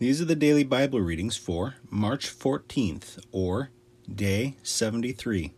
[0.00, 3.70] These are the daily Bible readings for March 14th, or
[4.12, 5.52] Day 73.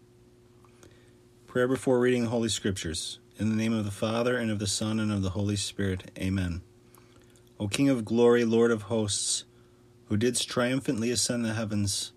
[1.47, 3.19] Prayer before reading Holy Scriptures.
[3.39, 6.11] In the name of the Father, and of the Son, and of the Holy Spirit.
[6.19, 6.61] Amen.
[7.59, 9.45] O King of glory, Lord of hosts,
[10.11, 12.13] who didst triumphantly ascend the heavens,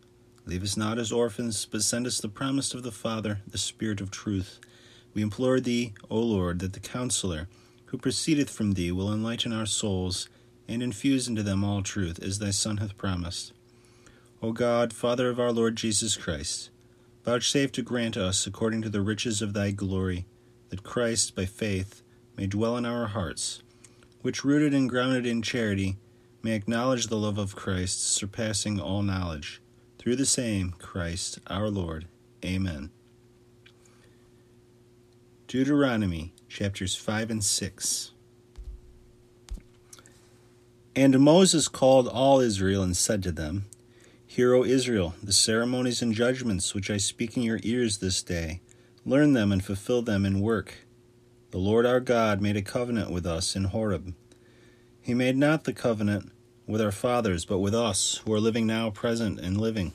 [0.46, 4.02] leave us not as orphans, but send us the promise of the Father, the Spirit
[4.02, 4.60] of truth.
[5.14, 7.48] We implore thee, O Lord, that the Counselor,
[7.86, 10.28] who proceedeth from thee, will enlighten our souls
[10.70, 13.52] and infuse into them all truth, as thy Son hath promised.
[14.42, 16.70] O God, Father of our Lord Jesus Christ,
[17.26, 20.26] vouchsafe to grant us, according to the riches of thy glory,
[20.70, 22.04] that Christ, by faith,
[22.38, 23.64] may dwell in our hearts,
[24.22, 25.98] which, rooted and grounded in charity,
[26.44, 29.62] may acknowledge the love of Christ, surpassing all knowledge.
[29.98, 32.06] Through the same Christ our Lord.
[32.46, 32.92] Amen.
[35.48, 38.12] Deuteronomy chapters 5 and 6.
[41.00, 43.68] And Moses called all Israel and said to them,
[44.28, 48.60] Hear, O Israel, the ceremonies and judgments which I speak in your ears this day.
[49.06, 50.80] Learn them and fulfill them in work.
[51.52, 54.14] The Lord our God made a covenant with us in Horeb.
[55.02, 56.34] He made not the covenant
[56.68, 59.94] with our fathers, but with us, who are living now, present, and living.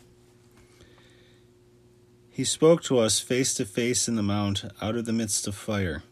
[2.30, 5.54] He spoke to us face to face in the mount, out of the midst of
[5.54, 6.02] fire.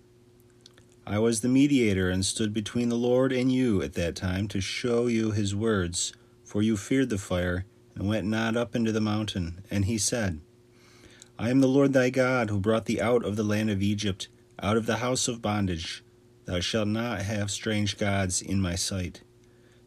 [1.05, 4.61] I was the mediator and stood between the Lord and you at that time to
[4.61, 6.13] show you his words,
[6.45, 9.65] for you feared the fire and went not up into the mountain.
[9.69, 10.41] And he said,
[11.39, 14.29] I am the Lord thy God, who brought thee out of the land of Egypt,
[14.63, 16.05] out of the house of bondage.
[16.45, 19.23] Thou shalt not have strange gods in my sight.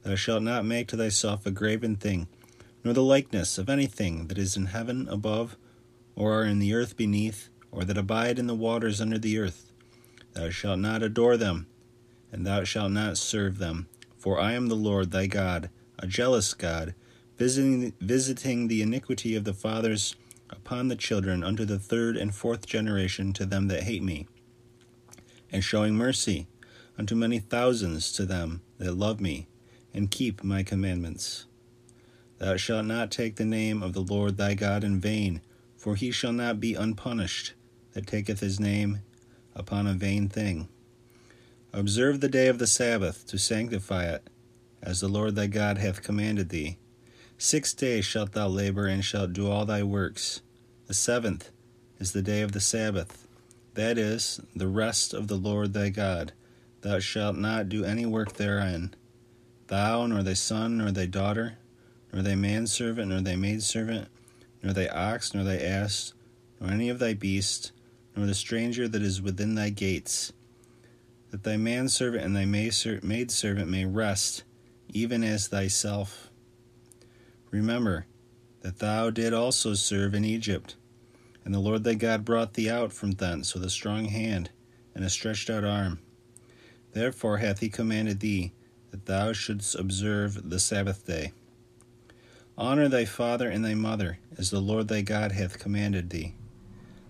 [0.04, 2.28] Thou shalt not make to thyself a graven thing,
[2.84, 5.56] nor the likeness of anything that is in heaven above,
[6.14, 9.72] or are in the earth beneath, or that abide in the waters under the earth.
[10.36, 11.68] Uh, thou shalt not adore them,
[12.32, 13.88] and thou shalt not serve them.
[14.18, 15.70] For I am the Lord thy God,
[16.00, 16.96] a jealous God,
[17.38, 20.16] visiting, visiting the iniquity of the fathers
[20.50, 24.28] upon the children unto the third and fourth generation to them that hate me,
[25.52, 26.48] and showing mercy
[26.98, 29.48] unto many thousands to them that love me,
[29.94, 31.46] and keep my commandments.
[32.38, 35.42] Thou shalt not take the name of the Lord thy God in vain,
[35.78, 37.54] for he shall not be unpunished
[37.94, 39.00] that taketh his name
[39.56, 40.68] upon a vain thing.
[41.74, 44.30] Observe the day of the Sabbath to sanctify it,
[44.82, 46.78] as the Lord thy God hath commanded thee.
[47.38, 50.42] Six days shalt thou labor and shalt do all thy works.
[50.88, 51.52] The seventh
[52.00, 53.28] is the day of the Sabbath,
[53.74, 56.32] that is, the rest of the Lord thy God.
[56.82, 58.94] Thou shalt not do any work therein,
[59.68, 61.58] thou, nor thy son, nor thy daughter,
[62.14, 64.08] nor thy manservant, nor thy maidservant,
[64.64, 66.14] nor thy ox, nor thy ass,
[66.60, 67.14] nor any of thy
[68.16, 70.32] nor the stranger that is within thy gates,
[71.32, 74.44] that thy manservant and thy maidservant may rest,
[74.90, 76.30] even as thyself.
[77.52, 78.06] Remember
[78.62, 80.76] that thou did also serve in Egypt,
[81.44, 84.50] and the Lord thy God brought thee out from thence with a strong hand
[84.94, 86.00] and a stretched out arm.
[86.94, 88.54] Therefore hath he commanded thee
[88.92, 91.34] that thou shouldst observe the Sabbath day.
[92.58, 96.34] Honor thy father and thy mother, as the Lord thy God hath commanded thee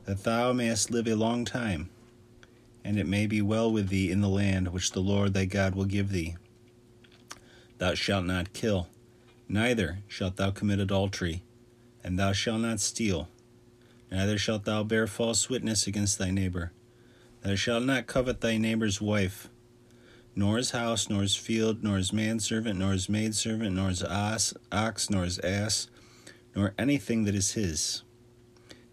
[0.05, 1.89] that thou mayest live a long time,
[2.83, 5.75] and it may be well with thee in the land which the Lord thy God
[5.75, 6.35] will give thee.
[7.77, 8.88] Thou shalt not kill,
[9.49, 11.41] neither shalt thou commit adultery,
[12.03, 13.27] and thou shalt not steal,
[14.11, 16.71] neither shalt thou bear false witness against thy neighbor.
[17.41, 19.49] Thou shalt not covet thy neighbor's wife,
[20.35, 24.53] nor his house, nor his field, nor his manservant, nor his maidservant, nor his ox,
[24.71, 25.88] ox, nor his ass,
[26.55, 28.03] nor anything that is his.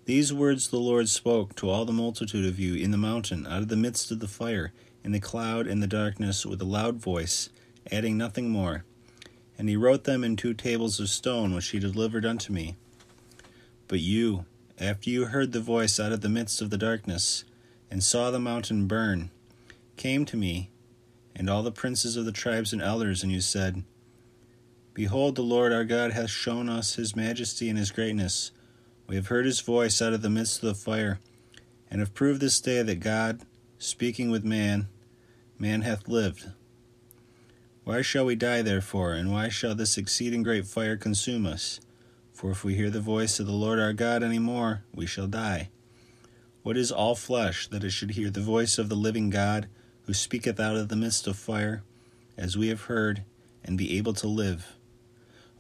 [0.05, 3.63] These words the Lord spoke to all the multitude of you in the mountain, out
[3.63, 4.73] of the midst of the fire,
[5.05, 7.51] in the cloud and the darkness, with a loud voice,
[7.91, 8.85] adding nothing more.
[9.57, 12.75] And he wrote them in two tables of stone, which he delivered unto me.
[13.87, 14.45] But you,
[14.77, 17.45] after you heard the voice out of the midst of the darkness,
[17.89, 19.31] and saw the mountain burn,
[19.97, 20.71] came to me,
[21.37, 23.85] and all the princes of the tribes and elders, and you said,
[24.95, 28.51] Behold, the Lord our God hath shown us his majesty and his greatness
[29.07, 31.19] we have heard his voice out of the midst of the fire,
[31.91, 33.43] and have proved this day that God,
[33.79, 34.89] speaking with man,
[35.59, 36.51] man hath lived.
[37.85, 41.81] Why shall we die, therefore, and why shall this exceeding great fire consume us?
[42.33, 45.27] For if we hear the voice of the Lord our God any more, we shall
[45.27, 45.69] die.
[46.63, 49.69] What is all flesh that it should hear the voice of the living God,
[50.07, 51.83] who speaketh out of the midst of fire,
[52.37, 53.25] as we have heard,
[53.65, 54.77] and be able to live?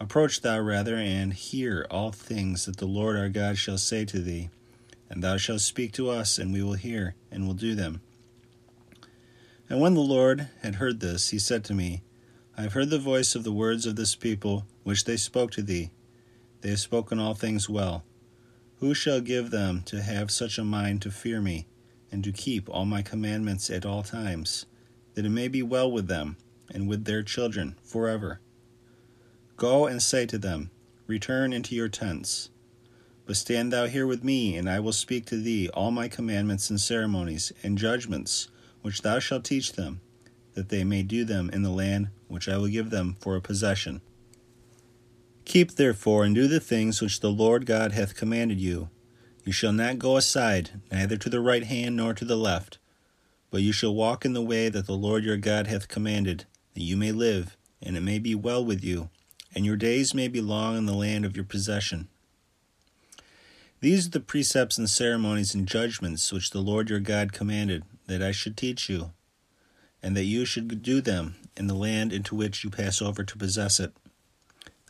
[0.03, 4.19] Approach thou rather, and hear all things that the Lord our God shall say to
[4.19, 4.51] thee.
[5.09, 8.01] And thou shalt speak to us, and we will hear, and will do them.
[9.71, 12.03] And when the Lord had heard this, he said to me,
[12.59, 15.63] I have heard the voice of the words of this people, which they spoke to
[15.63, 15.93] thee.
[16.63, 18.03] They have spoken all things well.
[18.81, 21.69] Who shall give them to have such a mind to fear me,
[22.11, 24.67] and to keep all my commandments at all times,
[25.15, 26.39] that it may be well with them,
[26.75, 28.41] and with their children forever?
[29.62, 30.73] Go and say to them,
[31.06, 32.50] Return into your tents.
[33.26, 36.69] But stand thou here with me, and I will speak to thee all my commandments
[36.69, 38.49] and ceremonies and judgments,
[38.81, 40.00] which thou shalt teach them,
[40.55, 43.41] that they may do them in the land which I will give them for a
[43.41, 44.00] possession.
[45.44, 48.88] Keep therefore and do the things which the Lord God hath commanded you.
[49.44, 52.79] You shall not go aside, neither to the right hand nor to the left,
[53.53, 56.82] but you shall walk in the way that the Lord your God hath commanded, that
[56.82, 59.08] you may live, and it may be well with you,
[59.55, 62.09] and your days may be long in the land of your possession.
[63.81, 68.23] These are the precepts and ceremonies and judgments which the Lord your God commanded that
[68.23, 69.11] I should teach you,
[70.03, 73.39] and that you should do them in the land into which you pass over to
[73.39, 73.93] possess it,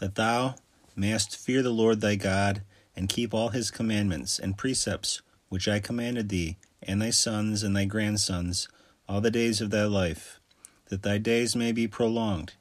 [0.01, 0.57] that thou
[0.95, 2.63] mayest fear the Lord thy God,
[2.95, 7.75] and keep all his commandments and precepts which I commanded thee, and thy sons and
[7.77, 8.69] thy grandsons,
[9.09, 10.41] all the days of thy life,
[10.89, 12.55] that thy days may be prolonged.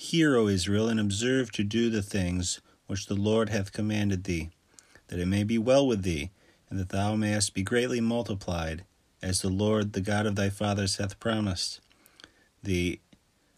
[0.00, 4.50] Hear, O Israel, and observe to do the things which the Lord hath commanded thee
[5.08, 6.30] that it may be well with thee,
[6.70, 8.84] and that thou mayest be greatly multiplied,
[9.20, 11.80] as the Lord, the God of thy fathers, hath promised
[12.62, 13.00] thee,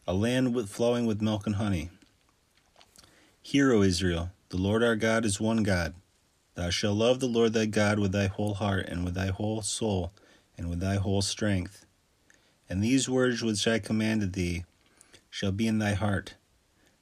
[0.08, 1.90] a land with, flowing with milk and honey.
[3.42, 5.92] Hear, O Israel, the Lord our God is one God.
[6.54, 9.60] Thou shalt love the Lord thy God with thy whole heart, and with thy whole
[9.60, 10.10] soul,
[10.56, 11.84] and with thy whole strength.
[12.66, 14.64] And these words which I commanded thee
[15.31, 16.35] shall be in thy heart,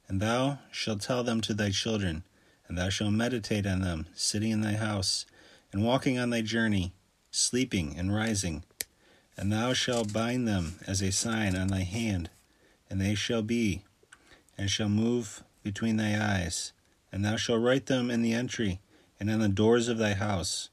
[0.07, 2.23] and thou shalt tell them to thy children
[2.69, 5.25] and thou shalt meditate on them, sitting in thy house,
[5.73, 6.93] and walking on thy journey,
[7.31, 8.63] sleeping and rising.
[9.35, 12.29] And thou shalt bind them as a sign on thy hand,
[12.89, 13.83] and they shall be,
[14.57, 16.71] and shall move between thy eyes.
[17.11, 18.79] And thou shalt write them in the entry,
[19.19, 20.69] and on the doors of thy house.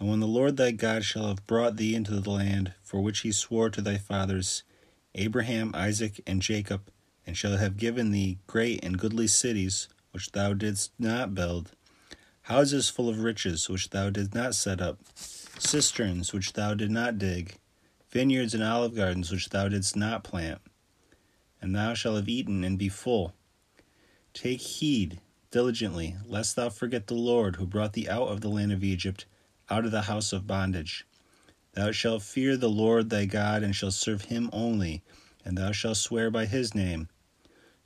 [0.00, 3.20] And when the Lord thy God shall have brought thee into the land for which
[3.20, 4.64] he swore to thy fathers,
[5.14, 6.90] Abraham, Isaac, and Jacob,
[7.26, 11.72] and shall have given thee great and goodly cities, which thou didst not build,
[12.42, 17.18] houses full of riches, which thou didst not set up, cisterns, which thou didst not
[17.18, 17.56] dig,
[18.10, 20.60] vineyards and olive gardens, which thou didst not plant.
[21.60, 23.34] And thou shalt have eaten and be full.
[24.32, 25.20] Take heed
[25.50, 29.26] diligently, lest thou forget the Lord who brought thee out of the land of Egypt,
[29.68, 31.04] out of the house of bondage.
[31.72, 35.02] Thou shalt fear the Lord thy God, and shalt serve him only,
[35.44, 37.08] and thou shalt swear by his name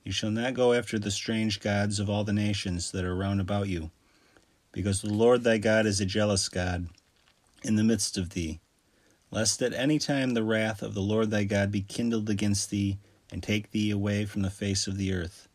[0.05, 3.41] you shall not go after the strange gods of all the nations that are round
[3.41, 3.91] about you,
[4.71, 6.89] because the Lord thy God is a jealous God
[7.63, 8.61] in the midst of thee,
[9.31, 12.99] lest at any time the wrath of the Lord thy God be kindled against thee,
[13.33, 15.49] and take thee away from the face of the earth.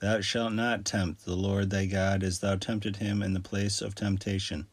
[0.00, 3.80] Thou shalt not tempt the Lord thy God as thou tempted him in the place
[3.80, 4.66] of temptation.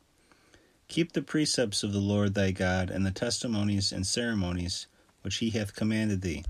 [0.94, 4.86] Keep the precepts of the Lord thy God, and the testimonies and ceremonies
[5.24, 6.44] which he hath commanded thee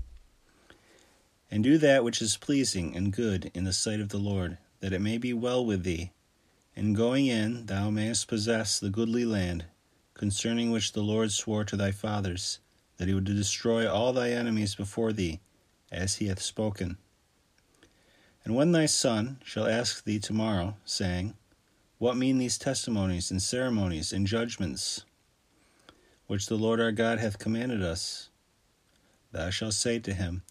[1.50, 4.92] and do that which is pleasing and good in the sight of the Lord, that
[4.92, 6.10] it may be well with thee.
[6.76, 9.64] And going in, thou mayest possess the goodly land,
[10.12, 12.58] concerning which the Lord swore to thy fathers,
[12.98, 15.40] that he would destroy all thy enemies before thee,
[15.90, 16.98] as he hath spoken.
[18.44, 21.32] And when thy son shall ask thee tomorrow, saying,
[21.98, 25.04] What mean these testimonies and ceremonies and judgments
[26.26, 28.30] which the Lord our God hath commanded us?
[29.32, 30.42] Thou shalt say to him,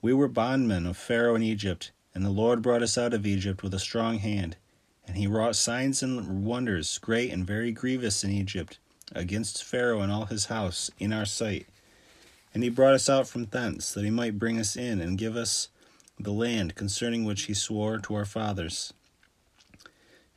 [0.00, 3.62] we were bondmen of Pharaoh in Egypt, and the Lord brought us out of Egypt
[3.62, 4.56] with a strong hand.
[5.06, 8.78] And he wrought signs and wonders, great and very grievous in Egypt,
[9.12, 11.66] against Pharaoh and all his house, in our sight.
[12.52, 15.36] And he brought us out from thence, that he might bring us in and give
[15.36, 15.68] us
[16.18, 18.92] the land concerning which he swore to our fathers.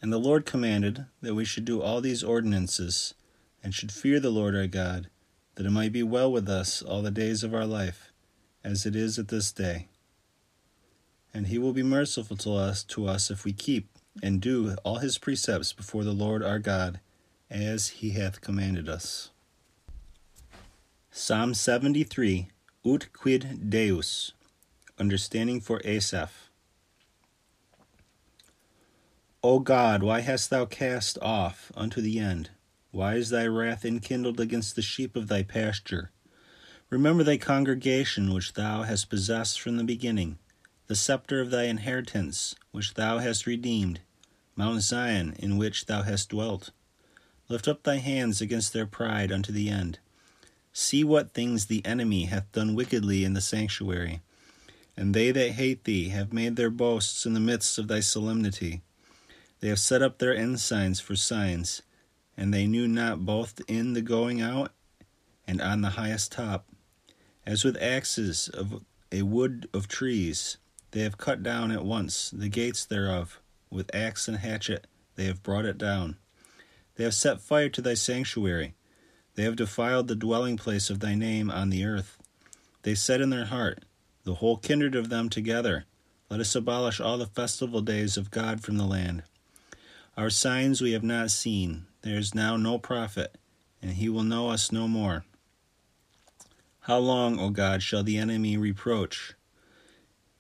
[0.06, 3.16] And the Lord commanded that we should do all these ordinances,
[3.64, 5.10] and should fear the Lord our God,
[5.56, 8.12] that it might be well with us all the days of our life
[8.64, 9.88] as it is at this day.
[11.34, 13.90] And he will be merciful to us to us if we keep
[14.22, 17.00] and do all his precepts before the Lord our God,
[17.50, 19.32] as he hath commanded us.
[21.10, 22.50] Psalm 73
[22.86, 24.34] Ut quid Deus
[25.00, 26.52] Understanding for Asaph.
[29.48, 32.50] O God, why hast thou cast off unto the end?
[32.90, 36.10] Why is thy wrath enkindled against the sheep of thy pasture?
[36.90, 40.40] Remember thy congregation which thou hast possessed from the beginning,
[40.88, 44.00] the scepter of thy inheritance which thou hast redeemed,
[44.56, 46.72] Mount Zion in which thou hast dwelt.
[47.48, 50.00] Lift up thy hands against their pride unto the end.
[50.74, 54.22] See what things the enemy hath done wickedly in the sanctuary.
[54.98, 58.82] And they that hate thee have made their boasts in the midst of thy solemnity.
[59.60, 61.82] They have set up their ensigns for signs,
[62.38, 64.72] and they knew not both in the going out
[65.48, 66.68] and on the highest top.
[67.46, 70.58] As with axes of a wood of trees,
[70.92, 75.44] they have cut down at once the gates thereof, with axe and hatchet they have
[75.44, 76.18] brought it down.
[76.96, 78.74] They have set fire to thy sanctuary.
[79.36, 82.18] They have defiled the dwelling place of thy name on the earth.
[82.84, 83.84] They said in their heart,
[84.24, 85.86] The whole kindred of them together,
[86.30, 89.24] let us abolish all the festival days of God from the land.
[90.18, 91.88] Our signs we have not seen.
[92.02, 93.38] There is now no prophet,
[93.82, 95.26] and he will know us no more.
[96.82, 99.34] How long, O God, shall the enemy reproach?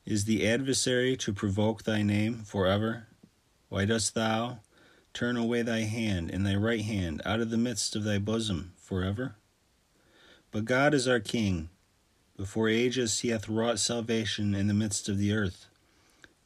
[0.06, 3.08] Is the adversary to provoke thy name forever?
[3.68, 4.60] Why dost thou
[5.14, 8.74] turn away thy hand and thy right hand out of the midst of thy bosom
[8.78, 9.36] forever?
[10.52, 11.68] But God is our King.
[12.38, 15.66] Before ages he hath wrought salvation in the midst of the earth.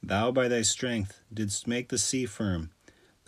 [0.01, 2.71] Thou by thy strength didst make the sea firm.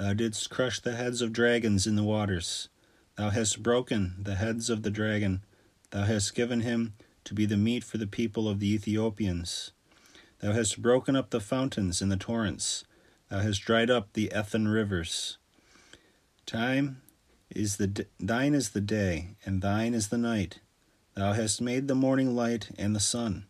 [0.02, 2.70] Thou didst crush the heads of dragons in the waters.
[3.18, 5.44] Thou hast broken the heads of the dragon
[5.92, 9.74] Thou hast given him to be the meat for the people of the Ethiopians.
[10.40, 12.84] Thou hast broken up the fountains and the torrents.
[13.30, 15.38] Thou hast dried up the Ethan rivers.
[16.48, 17.04] Time
[17.52, 20.62] is the thine is the day, and thine is the night.
[21.14, 23.46] Thou hast made the morning light and the sun.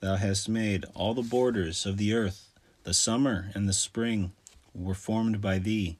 [0.00, 2.50] Thou hast made all the borders of the earth.
[2.84, 4.32] The summer and the spring
[4.76, 5.98] were formed by thee.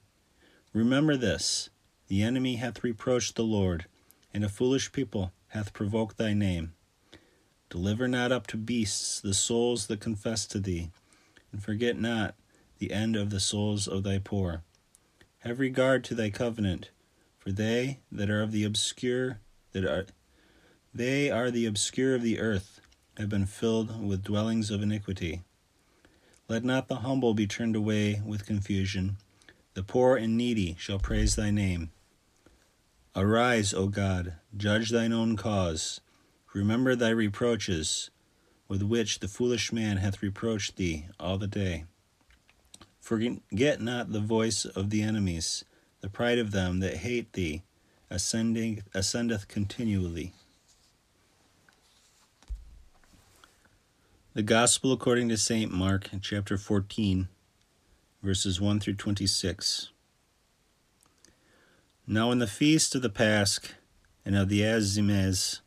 [0.72, 1.70] Remember this
[2.08, 3.86] the enemy hath reproached the Lord,
[4.32, 6.74] and a foolish people hath provoked thy name.
[7.70, 10.90] Deliver not up to beasts the souls that confess to thee,
[11.50, 12.34] and forget not
[12.78, 14.62] the end of the souls of thy poor.
[15.40, 16.90] Have regard to thy covenant,
[17.38, 19.40] for they that are of the obscure
[19.72, 20.06] that are
[20.94, 22.80] they are the obscure of the earth,
[23.18, 25.42] have been filled with dwellings of iniquity.
[26.48, 29.16] Let not the humble be turned away with confusion.
[29.74, 31.90] The poor and needy shall praise thy name.
[33.16, 36.00] Arise, O God, judge thine own cause.
[36.54, 38.10] Remember thy reproaches,
[38.68, 41.84] with which the foolish man hath reproached thee all the day.
[43.00, 45.64] Forget not the voice of the enemies,
[46.00, 47.62] the pride of them that hate thee,
[48.08, 50.32] ascending, ascendeth continually.
[54.36, 55.72] The Gospel according to St.
[55.72, 57.28] Mark, chapter 14,
[58.22, 59.88] verses 1 through 26.
[62.06, 63.58] Now, in the feast of the Pasch
[64.26, 65.60] and of the Azimes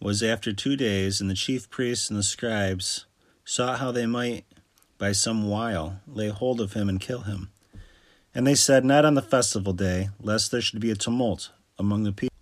[0.00, 3.06] was after two days, and the chief priests and the scribes
[3.42, 4.44] sought how they might
[4.98, 7.48] by some wile lay hold of him and kill him.
[8.34, 12.02] And they said, Not on the festival day, lest there should be a tumult among
[12.02, 12.36] the people.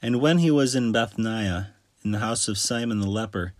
[0.00, 1.74] And when he was in Bethania,
[2.08, 3.52] in the house of Simon the leper,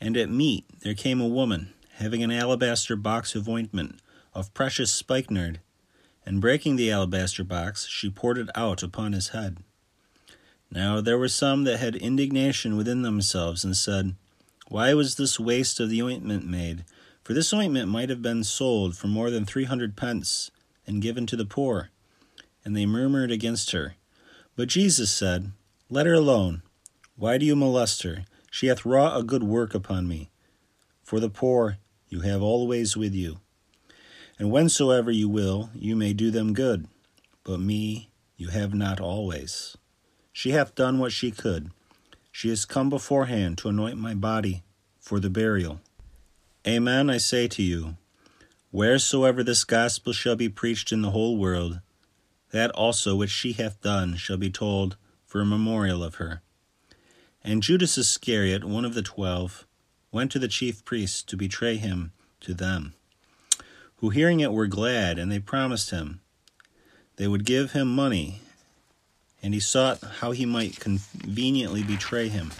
[0.00, 4.00] and at meat there came a woman, having an alabaster box of ointment
[4.34, 5.60] of precious spikenard
[6.24, 9.58] and breaking the alabaster box, she poured it out upon his head.
[10.70, 14.14] Now there were some that had indignation within themselves, and said,
[14.68, 16.86] Why was this waste of the ointment made?
[17.22, 20.50] For this ointment might have been sold for more than three hundred pence,
[20.86, 21.90] and given to the poor.
[22.64, 23.96] And they murmured against her.
[24.56, 25.52] But Jesus said,
[25.90, 26.62] Let her alone.
[27.16, 28.24] Why do you molest her?
[28.50, 30.30] She hath wrought a good work upon me.
[31.02, 31.78] For the poor
[32.08, 33.38] you have always with you
[34.42, 36.88] and whensoever you will, you may do them good.
[37.44, 39.76] But me you have not always.
[40.32, 41.70] She hath done what she could.
[42.32, 44.64] She is come beforehand to anoint my body
[44.98, 45.80] for the burial.
[46.66, 47.96] Amen, I say to you,
[48.72, 51.80] wheresoever this gospel shall be preached in the whole world,
[52.50, 56.42] that also which she hath done shall be told for a memorial of her.
[57.44, 59.66] And Judas Iscariot, one of the twelve,
[60.10, 62.94] went to the chief priests to betray him to them
[64.02, 66.20] who hearing it were glad, and they promised him
[67.16, 68.40] they would give him money,
[69.40, 72.50] and he sought how he might conveniently betray him.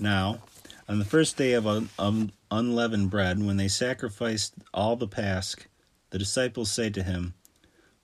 [0.00, 0.40] Now,
[0.88, 5.54] on the first day of un- unleavened bread, when they sacrificed all the Pasch,
[6.10, 7.34] the disciples say to him,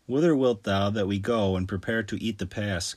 [0.06, 2.94] Whither wilt thou that we go and prepare to eat the Pasch?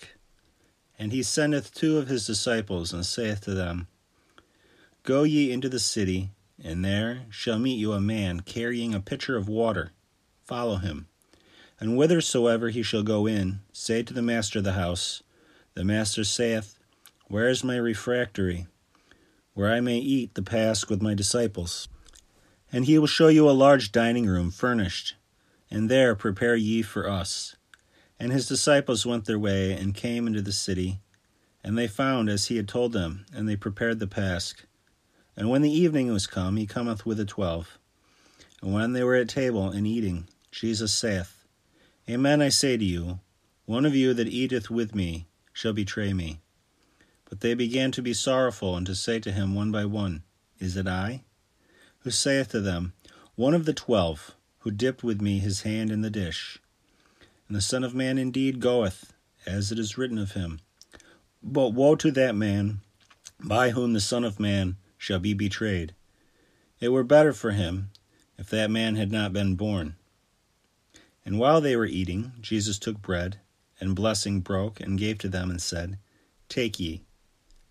[1.00, 3.88] And he sendeth two of his disciples, and saith to them,
[5.04, 6.32] Go ye into the city,
[6.64, 9.92] and there shall meet you a man carrying a pitcher of water.
[10.44, 11.08] Follow him.
[11.80, 15.22] And whithersoever he shall go in, say to the master of the house,
[15.76, 16.80] The master saith,
[17.28, 18.66] Where is my refectory,
[19.54, 21.88] where I may eat the Pasch with my disciples?
[22.72, 25.16] And he will show you a large dining room furnished,
[25.70, 27.57] and there prepare ye for us.
[28.20, 31.00] And his disciples went their way and came into the city,
[31.64, 34.54] And they found as he had told them, and they prepared the Pasch.
[35.36, 37.78] And when the evening was come, he cometh with the twelve.
[38.62, 41.46] And when they were at table and eating, Jesus saith,
[42.10, 43.20] Amen I say to you,
[43.66, 46.40] one of you that eateth with me shall betray me.
[47.30, 50.24] But they began to be sorrowful, and to say to him one by one,
[50.58, 51.24] Is it I?
[52.00, 52.94] Who saith to them,
[53.36, 56.60] One of the twelve, who dipped with me his hand in the dish.
[57.48, 59.14] And the Son of Man indeed goeth,
[59.46, 60.60] as it is written of him.
[61.42, 62.82] But woe to that man
[63.40, 65.94] by whom the Son of Man shall be betrayed.
[66.80, 67.92] It were better for him
[68.38, 69.96] if that man had not been born.
[71.26, 73.40] And while they were eating, Jesus took bread,
[73.80, 75.98] and blessing broke, and gave to them, and said,
[76.50, 77.04] Take ye,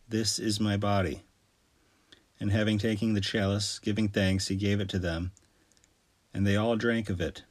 [0.08, 1.22] this is my body.
[2.38, 5.32] And having taken the chalice, giving thanks, he gave it to them,
[6.34, 7.44] and they all drank of it.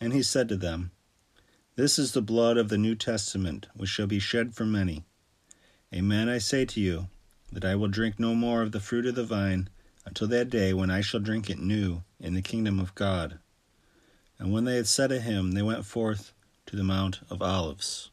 [0.00, 0.90] And he said to them,
[1.80, 5.06] This is the blood of the New Testament, which shall be shed for many.
[5.94, 7.08] Amen, I say to you,
[7.50, 9.70] that I will drink no more of the fruit of the vine
[10.04, 13.38] until that day when I shall drink it new in the kingdom of God.
[14.38, 16.34] And when they had said a hymn, they went forth
[16.66, 18.10] to the Mount of Olives.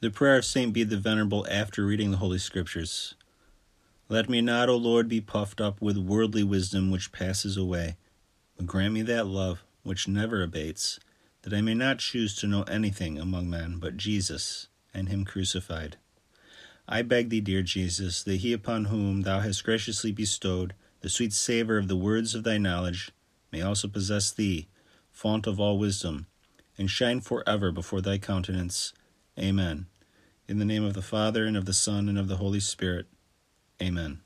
[0.00, 0.72] The prayer of St.
[0.72, 3.14] Bede the Venerable after reading the Holy Scriptures.
[4.08, 7.94] Let me not, O Lord, be puffed up with worldly wisdom which passes away,
[8.56, 10.98] but grant me that love which never abates,
[11.42, 15.96] that I may not choose to know anything among men but Jesus and Him crucified.
[16.88, 21.34] I beg thee, dear Jesus, that he upon whom thou hast graciously bestowed the sweet
[21.34, 23.10] savour of the words of thy knowledge
[23.52, 24.68] may also possess thee,
[25.10, 26.26] fount of all wisdom,
[26.78, 28.94] and shine for ever before thy countenance.
[29.38, 29.86] Amen.
[30.48, 33.06] In the name of the Father, and of the Son, and of the Holy Spirit.
[33.82, 34.20] Amen.